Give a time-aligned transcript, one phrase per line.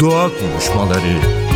[0.00, 1.47] Doğa Konuşmaları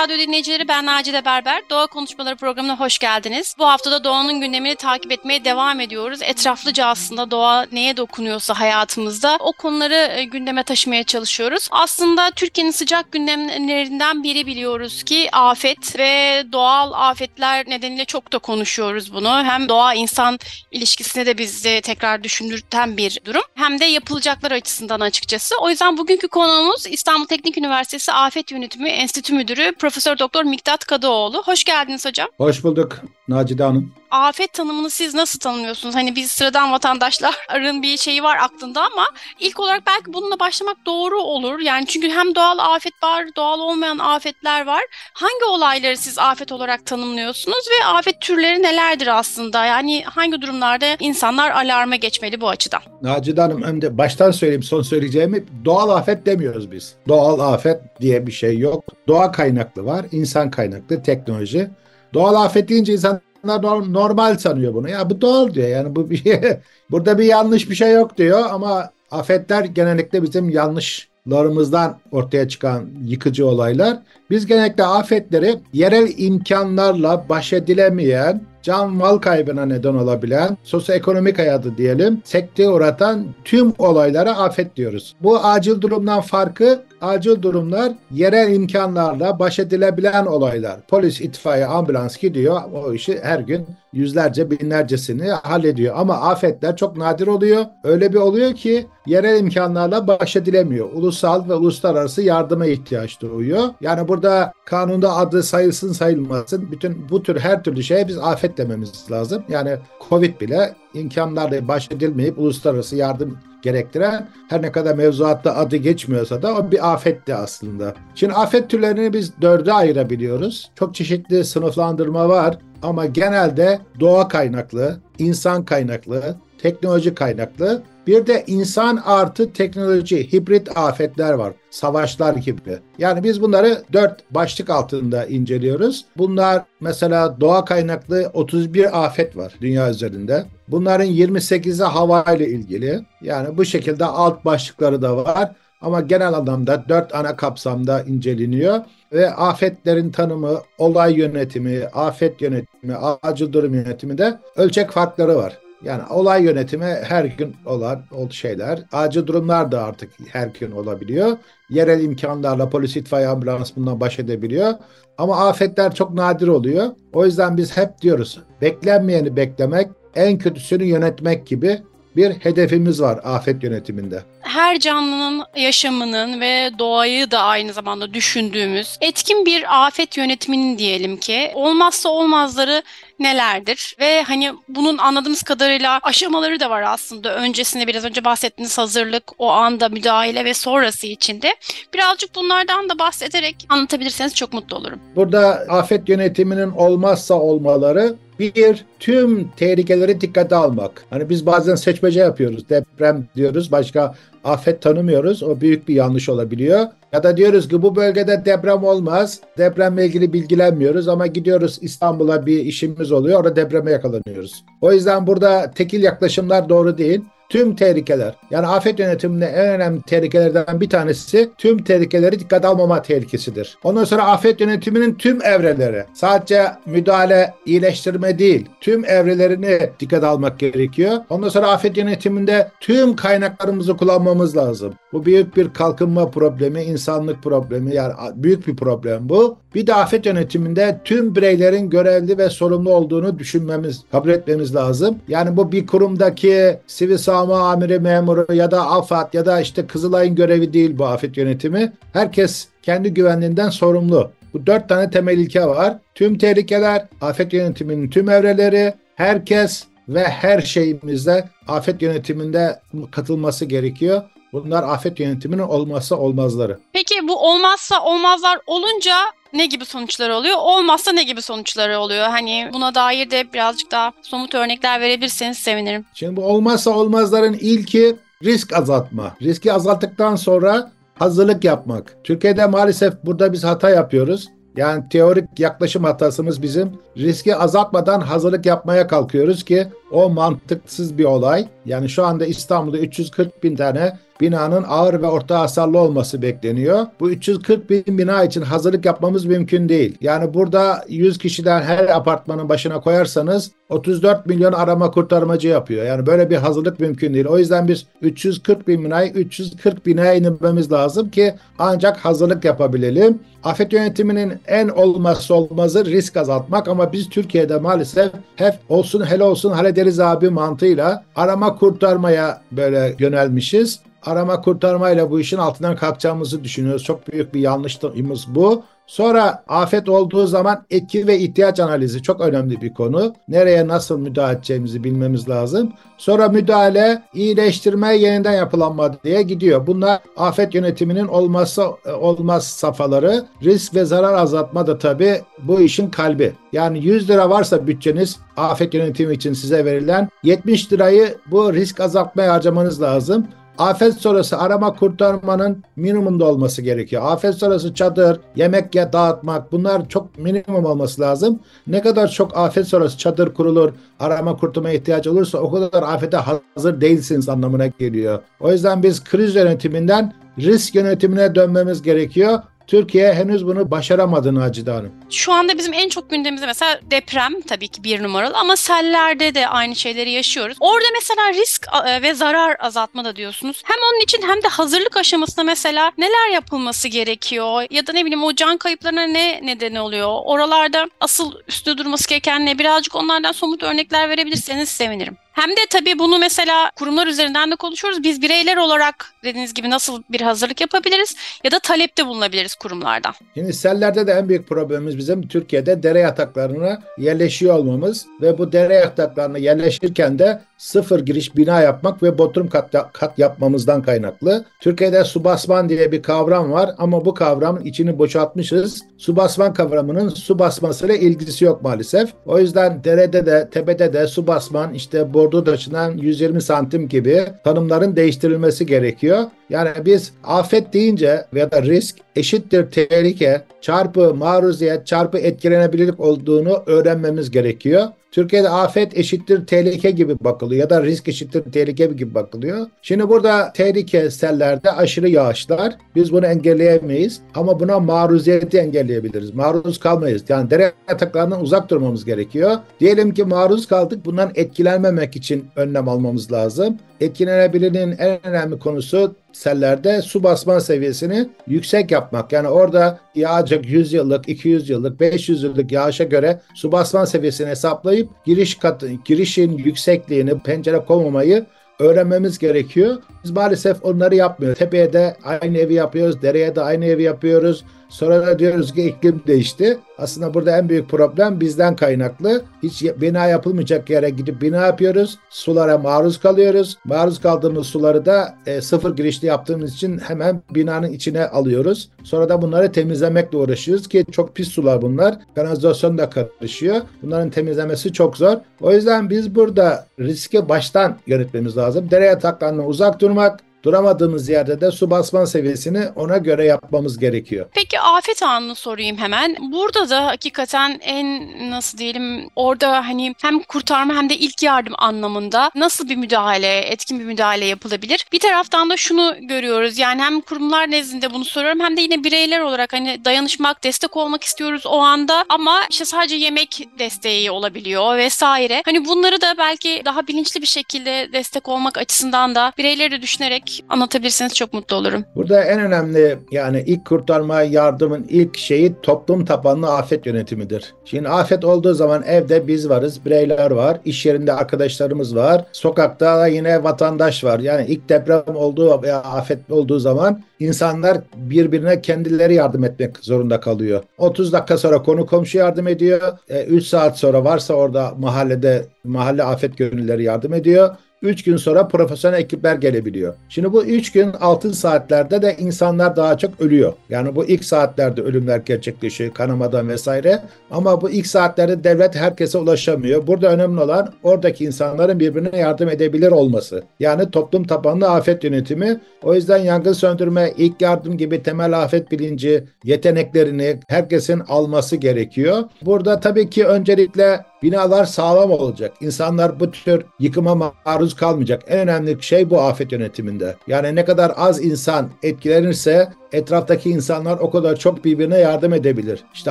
[0.00, 1.62] Radyo dinleyicileri ben Nacide Berber.
[1.70, 3.54] Doğa Konuşmaları programına hoş geldiniz.
[3.58, 6.22] Bu haftada doğanın gündemini takip etmeye devam ediyoruz.
[6.22, 11.68] Etraflıca aslında doğa neye dokunuyorsa hayatımızda o konuları e, gündeme taşımaya çalışıyoruz.
[11.70, 19.14] Aslında Türkiye'nin sıcak gündemlerinden biri biliyoruz ki afet ve doğal afetler nedeniyle çok da konuşuyoruz
[19.14, 19.44] bunu.
[19.44, 20.38] Hem doğa insan
[20.70, 25.54] ilişkisine de bizi tekrar düşündürten bir durum hem de yapılacaklar açısından açıkçası.
[25.60, 31.42] O yüzden bugünkü konuğumuz İstanbul Teknik Üniversitesi Afet Yönetimi Enstitü Müdürü Profesör Doktor Miktat Kadıoğlu.
[31.42, 32.28] Hoş geldiniz hocam.
[32.36, 32.98] Hoş bulduk
[33.28, 35.94] Nacide Hanım afet tanımını siz nasıl tanımlıyorsunuz?
[35.94, 39.06] Hani biz sıradan vatandaşların bir şeyi var aklında ama
[39.40, 41.58] ilk olarak belki bununla başlamak doğru olur.
[41.58, 44.82] Yani çünkü hem doğal afet var, doğal olmayan afetler var.
[45.12, 49.64] Hangi olayları siz afet olarak tanımlıyorsunuz ve afet türleri nelerdir aslında?
[49.64, 52.80] Yani hangi durumlarda insanlar alarma geçmeli bu açıdan?
[53.02, 56.94] Nacide Hanım hem de baştan söyleyeyim son söyleyeceğimi doğal afet demiyoruz biz.
[57.08, 58.84] Doğal afet diye bir şey yok.
[59.08, 61.70] Doğa kaynaklı var, insan kaynaklı, teknoloji.
[62.14, 64.88] Doğal afet deyince insan normal sanıyor bunu.
[64.90, 65.68] Ya bu doğal diyor.
[65.68, 66.24] Yani bu bir
[66.90, 73.46] burada bir yanlış bir şey yok diyor ama afetler genellikle bizim yanlışlarımızdan ortaya çıkan yıkıcı
[73.46, 73.98] olaylar.
[74.30, 82.22] Biz genellikle afetleri yerel imkanlarla baş edilemeyen can mal kaybına neden olabilen, sosyoekonomik hayatı diyelim,
[82.24, 85.16] sekteye uğratan tüm olaylara afet diyoruz.
[85.22, 90.80] Bu acil durumdan farkı acil durumlar yerel imkanlarla baş edilebilen olaylar.
[90.88, 95.94] Polis, itfaiye, ambulans gidiyor o işi her gün yüzlerce binlercesini hallediyor.
[95.98, 97.64] Ama afetler çok nadir oluyor.
[97.84, 100.92] Öyle bir oluyor ki yerel imkanlarla baş edilemiyor.
[100.92, 103.64] Ulusal ve uluslararası yardıma ihtiyaç duyuyor.
[103.80, 109.10] Yani burada kanunda adı sayılsın sayılmasın bütün bu tür her türlü şeye biz afet dememiz
[109.10, 109.44] lazım.
[109.48, 109.76] Yani
[110.08, 116.54] Covid bile imkanlarla baş edilmeyip uluslararası yardım gerektiren her ne kadar mevzuatta adı geçmiyorsa da
[116.54, 117.94] o bir afetti aslında.
[118.14, 120.70] Şimdi afet türlerini biz dörde ayırabiliyoruz.
[120.74, 129.02] Çok çeşitli sınıflandırma var ama genelde doğa kaynaklı, insan kaynaklı, teknoloji kaynaklı bir de insan
[129.04, 131.52] artı teknoloji, hibrit afetler var.
[131.70, 132.78] Savaşlar gibi.
[132.98, 136.04] Yani biz bunları dört başlık altında inceliyoruz.
[136.16, 140.44] Bunlar mesela doğa kaynaklı 31 afet var dünya üzerinde.
[140.68, 143.00] Bunların 28'i havayla ilgili.
[143.22, 145.52] Yani bu şekilde alt başlıkları da var.
[145.80, 148.80] Ama genel anlamda dört ana kapsamda inceleniyor
[149.12, 155.58] ve afetlerin tanımı, olay yönetimi, afet yönetimi, acil durum yönetimi de ölçek farkları var.
[155.82, 158.82] Yani olay yönetimi her gün olan şeyler.
[158.92, 161.36] Acil durumlar da artık her gün olabiliyor.
[161.70, 164.74] Yerel imkanlarla polis, itfaiye, ambulans bundan baş edebiliyor.
[165.18, 166.86] Ama afetler çok nadir oluyor.
[167.12, 171.82] O yüzden biz hep diyoruz beklenmeyeni beklemek, en kötüsünü yönetmek gibi
[172.16, 174.22] bir hedefimiz var afet yönetiminde.
[174.40, 181.50] Her canlının yaşamının ve doğayı da aynı zamanda düşündüğümüz etkin bir afet yönetiminin diyelim ki
[181.54, 182.82] olmazsa olmazları
[183.18, 183.96] nelerdir?
[184.00, 187.34] Ve hani bunun anladığımız kadarıyla aşamaları da var aslında.
[187.34, 191.54] Öncesinde biraz önce bahsettiğiniz hazırlık, o anda müdahale ve sonrası içinde.
[191.94, 195.00] Birazcık bunlardan da bahsederek anlatabilirseniz çok mutlu olurum.
[195.16, 201.04] Burada afet yönetiminin olmazsa olmaları bir, tüm tehlikeleri dikkate almak.
[201.10, 202.68] Hani biz bazen seçmece yapıyoruz.
[202.68, 204.14] Deprem diyoruz, başka
[204.44, 205.42] afet tanımıyoruz.
[205.42, 206.86] O büyük bir yanlış olabiliyor.
[207.12, 209.40] Ya da diyoruz ki bu bölgede deprem olmaz.
[209.58, 213.40] Depremle ilgili bilgilenmiyoruz ama gidiyoruz İstanbul'a bir işimiz oluyor.
[213.40, 214.64] Orada depreme yakalanıyoruz.
[214.80, 218.34] O yüzden burada tekil yaklaşımlar doğru değil tüm tehlikeler.
[218.50, 223.78] Yani afet yönetiminde en önemli tehlikelerden bir tanesi tüm tehlikeleri dikkat almama tehlikesidir.
[223.84, 231.16] Ondan sonra afet yönetiminin tüm evreleri sadece müdahale, iyileştirme değil tüm evrelerini dikkat almak gerekiyor.
[231.30, 234.94] Ondan sonra afet yönetiminde tüm kaynaklarımızı kullanmamız lazım.
[235.12, 239.56] Bu büyük bir kalkınma problemi, insanlık problemi yani büyük bir problem bu.
[239.74, 245.18] Bir de afet yönetiminde tüm bireylerin görevli ve sorumlu olduğunu düşünmemiz, kabul etmemiz lazım.
[245.28, 250.34] Yani bu bir kurumdaki sivil savunma amiri memuru ya da AFAD ya da işte Kızılay'ın
[250.34, 251.92] görevi değil bu afet yönetimi.
[252.12, 254.30] Herkes kendi güvenliğinden sorumlu.
[254.54, 255.98] Bu dört tane temel ilke var.
[256.14, 262.80] Tüm tehlikeler, afet yönetiminin tüm evreleri, herkes ve her şeyimizde afet yönetiminde
[263.10, 264.22] katılması gerekiyor.
[264.52, 266.78] Bunlar afet yönetiminin olmazsa olmazları.
[266.92, 269.14] Peki bu olmazsa olmazlar olunca
[269.52, 270.56] ne gibi sonuçlar oluyor?
[270.60, 272.26] Olmazsa ne gibi sonuçları oluyor?
[272.26, 276.04] Hani buna dair de birazcık daha somut örnekler verebilirseniz sevinirim.
[276.14, 279.36] Şimdi bu olmazsa olmazların ilki risk azaltma.
[279.42, 282.16] Riski azalttıktan sonra hazırlık yapmak.
[282.24, 284.48] Türkiye'de maalesef burada biz hata yapıyoruz.
[284.76, 286.92] Yani teorik yaklaşım hatasımız bizim.
[287.16, 291.68] Riski azaltmadan hazırlık yapmaya kalkıyoruz ki o mantıksız bir olay.
[291.86, 297.06] Yani şu anda İstanbul'da 340 bin tane binanın ağır ve orta hasarlı olması bekleniyor.
[297.20, 300.18] Bu 340 bin bina için hazırlık yapmamız mümkün değil.
[300.20, 306.04] Yani burada 100 kişiden her apartmanın başına koyarsanız 34 milyon arama kurtarmacı yapıyor.
[306.04, 307.46] Yani böyle bir hazırlık mümkün değil.
[307.46, 313.38] O yüzden biz 340 bin binayı 340 binaya indirmemiz lazım ki ancak hazırlık yapabilelim.
[313.64, 319.72] Afet yönetiminin en olmazsa olmazı risk azaltmak ama biz Türkiye'de maalesef hep olsun hele olsun
[319.72, 327.04] hallederiz abi mantığıyla arama kurtarmaya böyle yönelmişiz arama kurtarmayla bu işin altından kalkacağımızı düşünüyoruz.
[327.04, 328.82] Çok büyük bir yanlışımız bu.
[329.10, 333.34] Sonra afet olduğu zaman etki ve ihtiyaç analizi çok önemli bir konu.
[333.48, 335.92] Nereye nasıl müdahale edeceğimizi bilmemiz lazım.
[336.18, 339.86] Sonra müdahale, iyileştirme, yeniden yapılanma diye gidiyor.
[339.86, 341.90] Bunlar afet yönetiminin olmazsa
[342.20, 343.44] olmaz safhaları.
[343.62, 346.52] Risk ve zarar azaltma da tabii bu işin kalbi.
[346.72, 352.52] Yani 100 lira varsa bütçeniz afet yönetimi için size verilen 70 lirayı bu risk azaltmaya
[352.52, 353.46] harcamanız lazım.
[353.80, 357.22] Afet sonrası arama kurtarmanın minimumda olması gerekiyor.
[357.24, 361.60] Afet sonrası çadır, yemek ya dağıtmak bunlar çok minimum olması lazım.
[361.86, 367.00] Ne kadar çok afet sonrası çadır kurulur, arama kurtarma ihtiyacı olursa o kadar afete hazır
[367.00, 368.42] değilsiniz anlamına geliyor.
[368.60, 372.58] O yüzden biz kriz yönetiminden risk yönetimine dönmemiz gerekiyor.
[372.90, 375.12] Türkiye henüz bunu başaramadı Nacide Hanım.
[375.30, 379.68] Şu anda bizim en çok gündemimizde mesela deprem tabii ki bir numaralı ama sellerde de
[379.68, 380.76] aynı şeyleri yaşıyoruz.
[380.80, 383.82] Orada mesela risk e, ve zarar azaltma da diyorsunuz.
[383.84, 388.44] Hem onun için hem de hazırlık aşamasında mesela neler yapılması gerekiyor ya da ne bileyim
[388.44, 390.28] o can kayıplarına ne neden oluyor?
[390.44, 392.78] Oralarda asıl üstüne durması gereken ne?
[392.78, 395.36] Birazcık onlardan somut örnekler verebilirseniz sevinirim.
[395.60, 398.22] Hem de tabii bunu mesela kurumlar üzerinden de konuşuyoruz.
[398.22, 403.34] Biz bireyler olarak dediğiniz gibi nasıl bir hazırlık yapabiliriz ya da talepte bulunabiliriz kurumlardan.
[403.54, 408.94] Şimdi sellerde de en büyük problemimiz bizim Türkiye'de dere yataklarına yerleşiyor olmamız ve bu dere
[408.94, 414.64] yataklarına yerleşirken de sıfır giriş bina yapmak ve bodrum kat, kat yapmamızdan kaynaklı.
[414.80, 419.02] Türkiye'de su basman diye bir kavram var ama bu kavramın içini boşaltmışız.
[419.18, 422.30] Su basman kavramının su basmasıyla ilgisi yok maalesef.
[422.46, 428.16] O yüzden derede de tepede de su basman işte bordo taşından 120 santim gibi tanımların
[428.16, 429.44] değiştirilmesi gerekiyor.
[429.70, 437.50] Yani biz afet deyince veya da risk eşittir tehlike çarpı maruziyet çarpı etkilenebilirlik olduğunu öğrenmemiz
[437.50, 438.08] gerekiyor.
[438.30, 442.86] Türkiye'de afet eşittir tehlike gibi bakılıyor ya da risk eşittir tehlike gibi bakılıyor.
[443.02, 445.94] Şimdi burada tehlike sellerde aşırı yağışlar.
[446.14, 449.54] Biz bunu engelleyemeyiz ama buna maruziyeti engelleyebiliriz.
[449.54, 450.44] Maruz kalmayız.
[450.48, 452.76] Yani dere yataklarından uzak durmamız gerekiyor.
[453.00, 454.24] Diyelim ki maruz kaldık.
[454.24, 456.98] Bundan etkilenmemek için önlem almamız lazım.
[457.20, 462.52] Etkilenebilirliğin en önemli konusu sellerde su basman seviyesini yüksek yapmak.
[462.52, 468.28] Yani orada yağacak 100 yıllık, 200 yıllık, 500 yıllık yağışa göre su basman seviyesini hesaplayıp
[468.44, 471.66] giriş katı, girişin yüksekliğini, pencere koymamayı
[471.98, 473.16] öğrenmemiz gerekiyor.
[473.44, 474.78] Biz maalesef onları yapmıyoruz.
[474.78, 477.84] Tepeye de aynı evi yapıyoruz, dereye de aynı evi yapıyoruz.
[478.10, 479.98] Sonra diyoruz ki iklim değişti.
[480.18, 482.62] Aslında burada en büyük problem bizden kaynaklı.
[482.82, 485.38] Hiç bina yapılmayacak yere gidip bina yapıyoruz.
[485.50, 486.98] Sulara maruz kalıyoruz.
[487.04, 492.08] Maruz kaldığımız suları da e, sıfır girişli yaptığımız için hemen binanın içine alıyoruz.
[492.24, 495.38] Sonra da bunları temizlemekle uğraşıyoruz ki çok pis sular bunlar.
[495.54, 496.96] Kanalizasyon da karışıyor.
[497.22, 498.56] Bunların temizlemesi çok zor.
[498.80, 502.10] O yüzden biz burada riski baştan yönetmemiz lazım.
[502.10, 507.66] Dere yataklarından uzak durmak, Duramadığımız yerde de su basman seviyesini ona göre yapmamız gerekiyor.
[507.74, 509.56] Peki afet anını sorayım hemen.
[509.72, 515.70] Burada da hakikaten en nasıl diyelim orada hani hem kurtarma hem de ilk yardım anlamında
[515.74, 518.26] nasıl bir müdahale, etkin bir müdahale yapılabilir?
[518.32, 519.98] Bir taraftan da şunu görüyoruz.
[519.98, 524.44] Yani hem kurumlar nezdinde bunu soruyorum hem de yine bireyler olarak hani dayanışmak, destek olmak
[524.44, 528.82] istiyoruz o anda ama işte sadece yemek desteği olabiliyor vesaire.
[528.84, 534.54] Hani bunları da belki daha bilinçli bir şekilde destek olmak açısından da bireyleri düşünerek anlatabilirseniz
[534.54, 535.24] çok mutlu olurum.
[535.36, 540.94] Burada en önemli yani ilk kurtarma yardımın ilk şeyi toplum tabanlı afet yönetimidir.
[541.04, 546.46] Şimdi afet olduğu zaman evde biz varız, bireyler var, iş yerinde arkadaşlarımız var, sokakta da
[546.46, 547.58] yine vatandaş var.
[547.58, 554.02] Yani ilk deprem olduğu veya afet olduğu zaman insanlar birbirine kendileri yardım etmek zorunda kalıyor.
[554.18, 556.38] 30 dakika sonra konu komşu yardım ediyor.
[556.48, 560.96] 3 e, saat sonra varsa orada mahallede mahalle afet gönülleri yardım ediyor.
[561.22, 563.34] 3 gün sonra profesyonel ekipler gelebiliyor.
[563.48, 566.92] Şimdi bu 3 gün altın saatlerde de insanlar daha çok ölüyor.
[567.10, 570.42] Yani bu ilk saatlerde ölümler gerçekleşiyor kanamadan vesaire.
[570.70, 573.26] Ama bu ilk saatlerde devlet herkese ulaşamıyor.
[573.26, 576.82] Burada önemli olan oradaki insanların birbirine yardım edebilir olması.
[577.00, 579.00] Yani toplum tabanlı afet yönetimi.
[579.22, 585.64] O yüzden yangın söndürme, ilk yardım gibi temel afet bilinci, yeteneklerini herkesin alması gerekiyor.
[585.82, 588.92] Burada tabii ki öncelikle Binalar sağlam olacak.
[589.00, 591.62] İnsanlar bu tür yıkıma maruz kalmayacak.
[591.66, 593.56] En önemli şey bu afet yönetiminde.
[593.66, 599.24] Yani ne kadar az insan etkilenirse etraftaki insanlar o kadar çok birbirine yardım edebilir.
[599.34, 599.50] İşte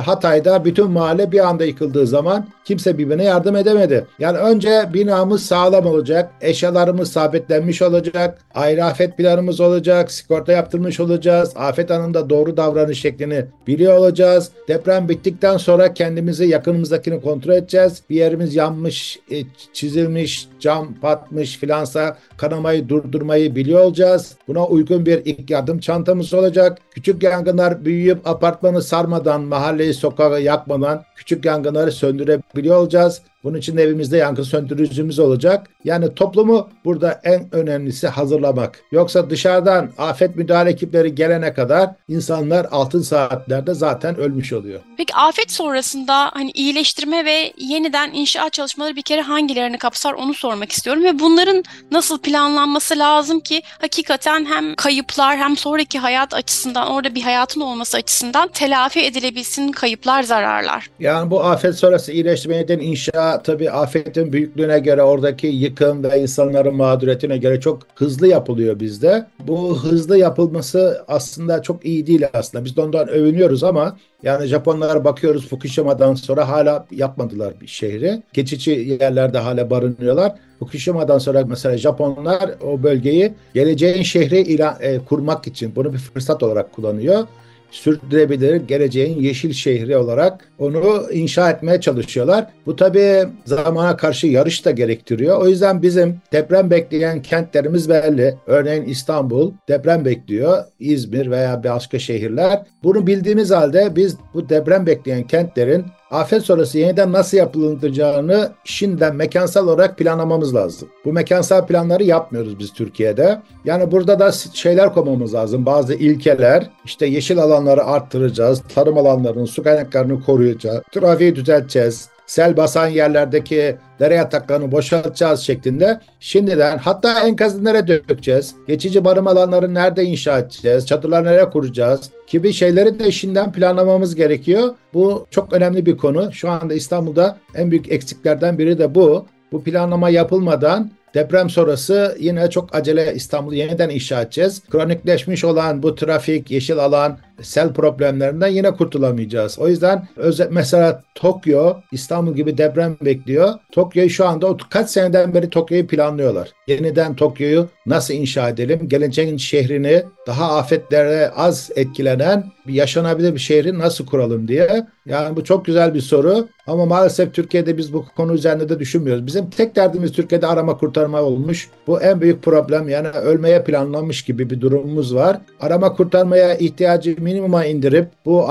[0.00, 4.06] Hatay'da bütün mahalle bir anda yıkıldığı zaman kimse birbirine yardım edemedi.
[4.18, 11.52] Yani önce binamız sağlam olacak, eşyalarımız sabitlenmiş olacak, ayrı afet planımız olacak, sigorta yaptırmış olacağız,
[11.56, 14.50] afet anında doğru davranış şeklini biliyor olacağız.
[14.68, 17.99] Deprem bittikten sonra kendimizi yakınımızdakini kontrol edeceğiz.
[18.10, 19.42] Bir yerimiz yanmış, e,
[19.72, 24.36] çizilmiş, cam patmış filansa kanamayı durdurmayı biliyor olacağız.
[24.48, 26.78] Buna uygun bir ilk yardım çantamız olacak.
[26.90, 33.22] Küçük yangınlar büyüyüp apartmanı sarmadan, mahalleyi sokağı yakmadan küçük yangınları söndürebiliyor olacağız.
[33.44, 35.66] Bunun için evimizde yangın söndürücümüz olacak.
[35.84, 38.82] Yani toplumu burada en önemlisi hazırlamak.
[38.92, 44.80] Yoksa dışarıdan afet müdahale ekipleri gelene kadar insanlar altın saatlerde zaten ölmüş oluyor.
[44.96, 50.72] Peki afet sonrasında hani iyileştirme ve yeniden inşaat çalışmaları bir kere hangilerini kapsar onu sormak
[50.72, 57.14] istiyorum ve bunların nasıl planlanması lazım ki hakikaten hem kayıplar hem sonraki hayat açısından orada
[57.14, 60.90] bir hayatın olması açısından telafi edilebilsin kayıplar, zararlar.
[60.98, 66.76] Yani bu afet sonrası iyileştirme yeniden inşaat tabii afetin büyüklüğüne göre oradaki yıkım ve insanların
[66.76, 69.26] mağduriyetine göre çok hızlı yapılıyor bizde.
[69.46, 72.64] Bu hızlı yapılması aslında çok iyi değil aslında.
[72.64, 78.22] Biz de ondan övünüyoruz ama yani Japonlara bakıyoruz Fukushima'dan sonra hala yapmadılar bir şehri.
[78.32, 78.70] Geçici
[79.00, 80.32] yerlerde hala barınıyorlar.
[80.58, 86.42] Fukushima'dan sonra mesela Japonlar o bölgeyi geleceğin şehri ilan, e, kurmak için bunu bir fırsat
[86.42, 87.26] olarak kullanıyor
[87.70, 92.46] sürdürebilir geleceğin yeşil şehri olarak onu inşa etmeye çalışıyorlar.
[92.66, 95.40] Bu tabii zamana karşı yarış da gerektiriyor.
[95.40, 98.34] O yüzden bizim deprem bekleyen kentlerimiz belli.
[98.46, 100.64] Örneğin İstanbul deprem bekliyor.
[100.80, 102.62] İzmir veya başka şehirler.
[102.82, 109.68] Bunu bildiğimiz halde biz bu deprem bekleyen kentlerin afet sonrası yeniden nasıl yapılacağını şimdiden mekansal
[109.68, 110.88] olarak planlamamız lazım.
[111.04, 113.42] Bu mekansal planları yapmıyoruz biz Türkiye'de.
[113.64, 115.66] Yani burada da şeyler koymamız lazım.
[115.66, 122.86] Bazı ilkeler, işte yeşil alanları arttıracağız, tarım alanlarının su kaynaklarını koruyacağız, trafiği düzelteceğiz, sel basan
[122.86, 130.38] yerlerdeki dere yataklarını boşaltacağız şeklinde şimdiden hatta enkazı nereye dökeceğiz, geçici barım alanları nerede inşa
[130.38, 134.74] edeceğiz, çadırlar nereye kuracağız gibi şeyleri de şimdiden planlamamız gerekiyor.
[134.94, 136.32] Bu çok önemli bir konu.
[136.32, 139.26] Şu anda İstanbul'da en büyük eksiklerden biri de bu.
[139.52, 144.62] Bu planlama yapılmadan Deprem sonrası yine çok acele İstanbul'u yeniden inşa edeceğiz.
[144.70, 149.58] Kronikleşmiş olan bu trafik, yeşil alan, sel problemlerinden yine kurtulamayacağız.
[149.58, 150.08] O yüzden
[150.50, 153.54] mesela Tokyo, İstanbul gibi deprem bekliyor.
[153.72, 156.52] Tokyo'yu şu anda kaç seneden beri Tokyo'yu planlıyorlar.
[156.66, 158.88] Yeniden Tokyo'yu nasıl inşa edelim?
[158.88, 164.86] Geleceğin şehrini daha afetlere az etkilenen bir yaşanabilir bir şehri nasıl kuralım diye.
[165.06, 169.26] Yani bu çok güzel bir soru ama maalesef Türkiye'de biz bu konu üzerinde de düşünmüyoruz.
[169.26, 171.68] Bizim tek derdimiz Türkiye'de arama kurtarma olmuş.
[171.86, 175.38] Bu en büyük problem yani ölmeye planlanmış gibi bir durumumuz var.
[175.60, 178.42] Arama kurtarmaya ihtiyacı minimuma indirip bu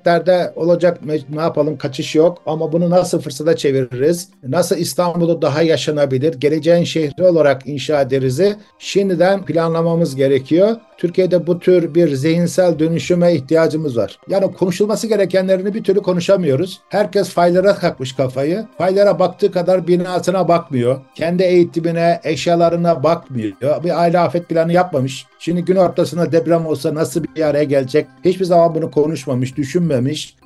[0.00, 0.98] afetlerde olacak
[1.30, 4.28] ne yapalım kaçış yok ama bunu nasıl fırsata çeviririz?
[4.42, 6.34] Nasıl İstanbul'u daha yaşanabilir?
[6.34, 8.40] Geleceğin şehri olarak inşa ederiz.
[8.78, 10.76] Şimdiden planlamamız gerekiyor.
[10.98, 14.18] Türkiye'de bu tür bir zihinsel dönüşüme ihtiyacımız var.
[14.28, 16.80] Yani konuşulması gerekenlerini bir türlü konuşamıyoruz.
[16.88, 18.66] Herkes faylara takmış kafayı.
[18.78, 21.00] Faylara baktığı kadar binasına bakmıyor.
[21.14, 23.84] Kendi eğitimine, eşyalarına bakmıyor.
[23.84, 25.26] Bir aile afet planı yapmamış.
[25.38, 28.06] Şimdi gün ortasında deprem olsa nasıl bir araya gelecek?
[28.24, 29.89] Hiçbir zaman bunu konuşmamış, düşünmemiş.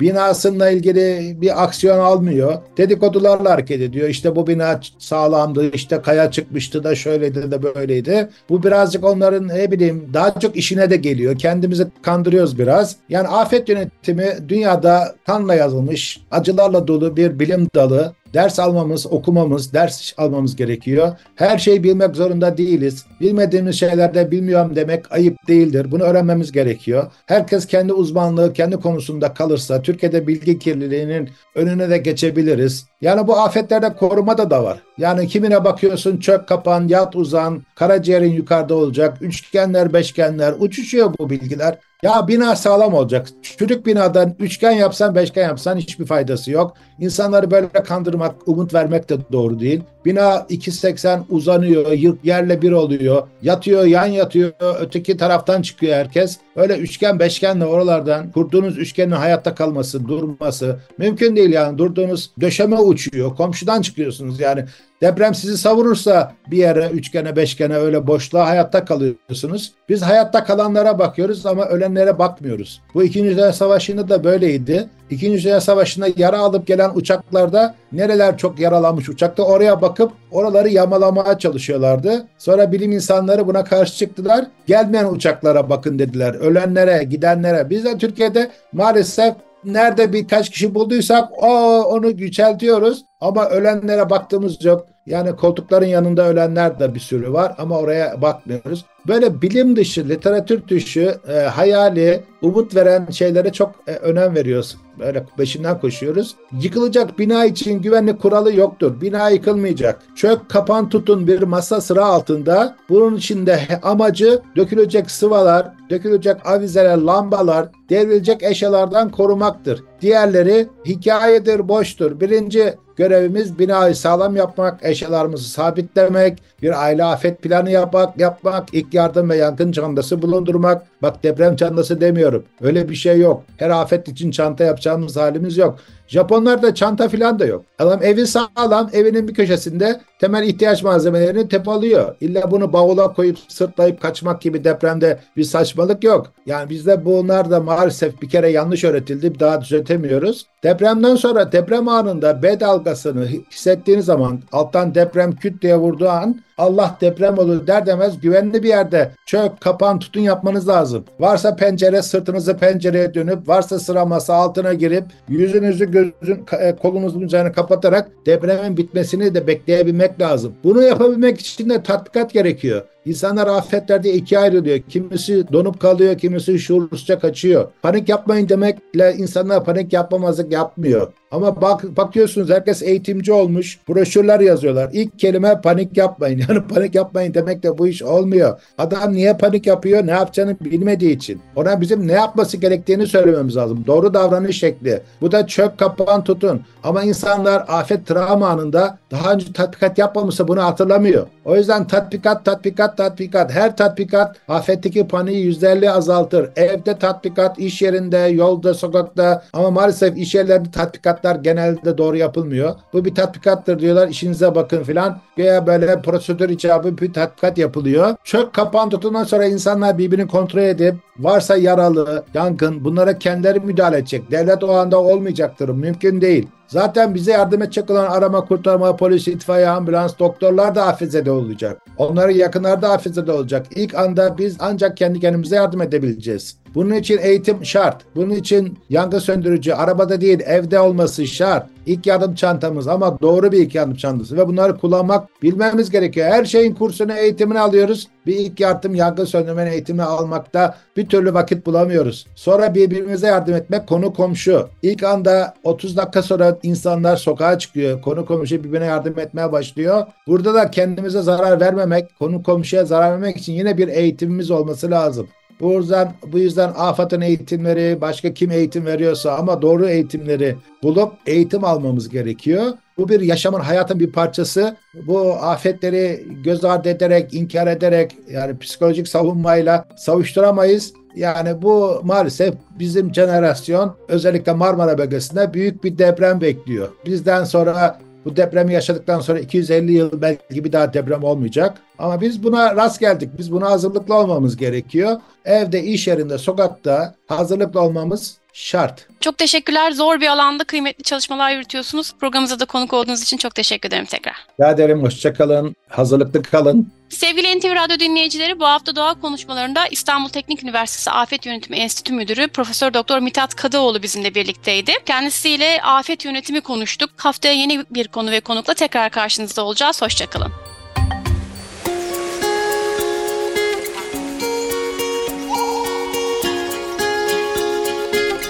[0.00, 2.58] Binasıyla ilgili bir aksiyon almıyor.
[2.76, 4.08] Dedikodularla hareket ediyor.
[4.08, 8.28] İşte bu bina sağlamdı, işte kaya çıkmıştı da şöyleydi de böyleydi.
[8.48, 11.38] Bu birazcık onların ne bileyim daha çok işine de geliyor.
[11.38, 12.96] Kendimizi kandırıyoruz biraz.
[13.08, 20.12] Yani afet yönetimi dünyada kanla yazılmış, acılarla dolu bir bilim dalı ders almamız, okumamız, ders
[20.16, 21.12] almamız gerekiyor.
[21.34, 23.06] Her şeyi bilmek zorunda değiliz.
[23.20, 25.90] Bilmediğimiz şeylerde bilmiyorum demek ayıp değildir.
[25.90, 27.12] Bunu öğrenmemiz gerekiyor.
[27.26, 32.86] Herkes kendi uzmanlığı, kendi konusunda kalırsa Türkiye'de bilgi kirliliğinin önüne de geçebiliriz.
[33.00, 34.78] Yani bu afetlerde korumada da var.
[34.98, 41.78] Yani kimine bakıyorsun çök kapan, yat uzan, karaciğerin yukarıda olacak, üçgenler, beşgenler uçuşuyor bu bilgiler.
[42.02, 43.28] Ya bina sağlam olacak.
[43.42, 46.76] Çürük binadan üçgen yapsan beşgen yapsan hiçbir faydası yok.
[47.00, 49.80] İnsanları böyle kandırmak, umut vermek de doğru değil.
[50.04, 51.92] Bina 2.80 uzanıyor,
[52.24, 53.28] yerle bir oluyor.
[53.42, 56.38] Yatıyor, yan yatıyor, öteki taraftan çıkıyor herkes.
[56.56, 61.78] Öyle üçgen beşgenle oralardan kurduğunuz üçgenin hayatta kalması, durması mümkün değil yani.
[61.78, 64.64] Durduğunuz döşeme uçuyor, komşudan çıkıyorsunuz yani.
[65.04, 69.72] Deprem sizi savurursa bir yere, üçgene, beşgene öyle boşluğa hayatta kalıyorsunuz.
[69.88, 72.80] Biz hayatta kalanlara bakıyoruz ama ölenlere bakmıyoruz.
[72.94, 74.88] Bu İkinci Dünya Savaşı'nda da böyleydi.
[75.10, 81.38] İkinci Dünya Savaşı'nda yara alıp gelen uçaklarda nereler çok yaralanmış uçakta oraya bakıp oraları yamalamaya
[81.38, 82.26] çalışıyorlardı.
[82.38, 84.46] Sonra bilim insanları buna karşı çıktılar.
[84.66, 86.34] Gelmeyen uçaklara bakın dediler.
[86.44, 87.70] Ölenlere, gidenlere.
[87.70, 89.34] Biz de Türkiye'de maalesef
[89.64, 94.86] nerede birkaç kişi bulduysak o onu yüceltiyoruz ama ölenlere baktığımız yok.
[95.06, 98.84] Yani koltukların yanında ölenler de bir sürü var ama oraya bakmıyoruz.
[99.08, 104.76] Böyle bilim dışı, literatür dışı, e, hayali, umut veren şeylere çok e, önem veriyoruz.
[104.98, 106.36] Böyle peşinden koşuyoruz.
[106.60, 109.00] Yıkılacak bina için güvenlik kuralı yoktur.
[109.00, 110.02] Bina yıkılmayacak.
[110.16, 112.76] Çök, kapan, tutun bir masa sıra altında.
[112.88, 119.84] Bunun içinde amacı dökülecek sıvalar, dökülecek avizeler, lambalar, devrilecek eşyalardan korumaktır.
[120.04, 122.20] Diğerleri hikayedir, boştur.
[122.20, 129.30] Birinci görevimiz binayı sağlam yapmak, eşyalarımızı sabitlemek, bir aile afet planı yapmak, yapmak, ilk yardım
[129.30, 130.82] ve yangın çantası bulundurmak.
[131.02, 132.44] Bak deprem çantası demiyorum.
[132.60, 133.42] Öyle bir şey yok.
[133.56, 135.78] Her afet için çanta yapacağımız halimiz yok.
[136.06, 137.64] Japonlarda çanta filan da yok.
[137.78, 142.16] Adam evi sağlam, evinin bir köşesinde temel ihtiyaç malzemelerini tepalıyor.
[142.20, 146.32] İlla bunu bavula koyup sırtlayıp kaçmak gibi depremde bir saçmalık yok.
[146.46, 149.40] Yani bizde bunlar da maalesef bir kere yanlış öğretildi.
[149.40, 150.46] Daha düzeltemiyoruz.
[150.62, 156.96] Depremden sonra deprem anında B dalgasını hissettiğiniz zaman alttan deprem küt diye vurduğu an Allah
[157.00, 161.04] deprem olur der demez güvenli bir yerde çök, kapan, tutun yapmanız lazım.
[161.20, 167.52] Varsa pencere sırtınızı pencereye dönüp varsa sıra masa altına girip yüzünüzü gözün e, kolunuzun üzerine
[167.52, 170.54] kapatarak depremin bitmesini de bekleyebilmek lazım.
[170.64, 172.82] Bunu yapabilmek için de tatbikat gerekiyor.
[173.06, 174.78] İnsanlar afetlerde ikiye ayrılıyor.
[174.78, 177.68] Kimisi donup kalıyor, kimisi şuursuzca kaçıyor.
[177.82, 181.12] Panik yapmayın demekle insanlar panik yapmamazlık yapmıyor.
[181.30, 183.78] Ama bak bakıyorsunuz herkes eğitimci olmuş.
[183.88, 184.90] Broşürler yazıyorlar.
[184.92, 186.34] İlk kelime panik yapmayın.
[186.48, 188.60] Yani panik yapmayın demek de bu iş olmuyor.
[188.78, 190.06] Adam niye panik yapıyor?
[190.06, 191.40] Ne yapacağını bilmediği için.
[191.56, 193.84] Ona bizim ne yapması gerektiğini söylememiz lazım.
[193.86, 195.00] Doğru davranış şekli.
[195.20, 196.62] Bu da çök kapan tutun.
[196.82, 201.26] Ama insanlar afet travma anında daha önce tatbikat yapmamışsa bunu hatırlamıyor.
[201.44, 203.52] O yüzden tatbikat, tatbikat, tatbikat.
[203.52, 206.50] Her tatbikat afetteki paniği %50 azaltır.
[206.56, 212.74] Evde tatbikat, iş yerinde, yolda, sokakta ama maalesef iş yerlerinde tatbikatlar genelde doğru yapılmıyor.
[212.92, 215.20] Bu bir tatbikattır diyorlar işinize bakın filan.
[215.38, 218.16] Veya böyle prosedür icabı bir tatbikat yapılıyor.
[218.24, 224.30] Çök kapan tutundan sonra insanlar birbirini kontrol edip varsa yaralı, yangın bunlara kendileri müdahale edecek.
[224.30, 225.68] Devlet o anda olmayacaktır.
[225.68, 226.48] Mümkün değil.
[226.66, 231.82] Zaten bize yardım edecek olan arama kurtarma, polis, itfaiye, ambulans, doktorlar da afizede olacak.
[231.98, 233.66] Onların yakınlarda afizede olacak.
[233.70, 236.63] İlk anda biz ancak kendi kendimize yardım edebileceğiz.
[236.74, 238.02] Bunun için eğitim şart.
[238.16, 241.66] Bunun için yangın söndürücü arabada değil evde olması şart.
[241.86, 246.26] İlk yardım çantamız ama doğru bir ilk yardım çantası ve bunları kullanmak bilmemiz gerekiyor.
[246.26, 248.08] Her şeyin kursunu eğitimini alıyoruz.
[248.26, 252.26] Bir ilk yardım yangın söndürmenin eğitimini almakta bir türlü vakit bulamıyoruz.
[252.34, 254.68] Sonra birbirimize yardım etmek konu komşu.
[254.82, 258.02] İlk anda 30 dakika sonra insanlar sokağa çıkıyor.
[258.02, 260.06] Konu komşu birbirine yardım etmeye başlıyor.
[260.26, 265.28] Burada da kendimize zarar vermemek, konu komşuya zarar vermemek için yine bir eğitimimiz olması lazım.
[265.60, 271.64] Bu yüzden, bu yüzden AFAD'ın eğitimleri, başka kim eğitim veriyorsa ama doğru eğitimleri bulup eğitim
[271.64, 272.72] almamız gerekiyor.
[272.98, 274.76] Bu bir yaşamın, hayatın bir parçası.
[275.06, 280.92] Bu afetleri göz ardı ederek, inkar ederek yani psikolojik savunmayla savuşturamayız.
[281.16, 286.88] Yani bu maalesef bizim jenerasyon özellikle Marmara bölgesinde büyük bir deprem bekliyor.
[287.06, 291.78] Bizden sonra bu depremi yaşadıktan sonra 250 yıl belki bir daha deprem olmayacak.
[291.98, 293.30] Ama biz buna rast geldik.
[293.38, 295.16] Biz buna hazırlıklı olmamız gerekiyor.
[295.44, 299.06] Evde, iş yerinde, sokakta hazırlıklı olmamız şart.
[299.20, 299.92] Çok teşekkürler.
[299.92, 302.12] Zor bir alanda kıymetli çalışmalar yürütüyorsunuz.
[302.20, 304.36] Programımıza da konuk olduğunuz için çok teşekkür ederim tekrar.
[304.60, 305.02] Rica ederim.
[305.02, 305.76] Hoşçakalın.
[305.88, 306.92] Hazırlıklı kalın.
[307.08, 312.48] Sevgili NTV Radyo dinleyicileri bu hafta doğa konuşmalarında İstanbul Teknik Üniversitesi Afet Yönetimi Enstitü Müdürü
[312.48, 314.92] Profesör Doktor Mithat Kadıoğlu bizimle birlikteydi.
[315.06, 317.10] Kendisiyle afet yönetimi konuştuk.
[317.16, 320.02] Haftaya yeni bir konu ve konukla tekrar karşınızda olacağız.
[320.02, 320.52] Hoşçakalın.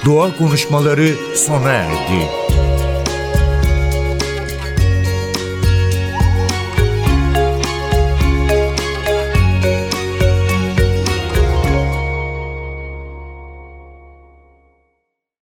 [0.04, 2.43] Doğa konuşmaları sona erdi.